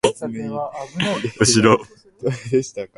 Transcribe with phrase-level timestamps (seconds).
[1.39, 1.79] うしろ！